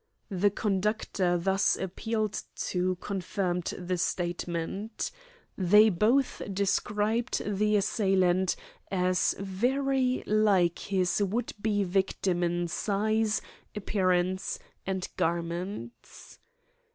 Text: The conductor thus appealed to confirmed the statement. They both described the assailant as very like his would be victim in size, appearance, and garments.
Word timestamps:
The 0.31 0.49
conductor 0.49 1.37
thus 1.37 1.77
appealed 1.77 2.41
to 2.71 2.95
confirmed 2.95 3.75
the 3.77 3.99
statement. 3.99 5.11
They 5.55 5.89
both 5.89 6.41
described 6.51 7.43
the 7.45 7.75
assailant 7.75 8.55
as 8.89 9.35
very 9.37 10.23
like 10.25 10.79
his 10.79 11.21
would 11.21 11.53
be 11.61 11.83
victim 11.83 12.41
in 12.41 12.67
size, 12.67 13.43
appearance, 13.75 14.57
and 14.87 15.07
garments. 15.17 16.39